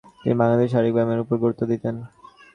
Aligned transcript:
তিনি 0.21 0.35
বাঙালিদের 0.39 0.71
শারীরিক 0.73 0.93
ব্যায়ামের 0.95 1.23
উপর 1.23 1.35
গুরুত্ব 1.43 1.61
দিতেন। 1.71 1.95